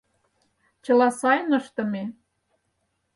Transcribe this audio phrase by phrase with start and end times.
[0.83, 2.03] Чыла сайын ыштыме?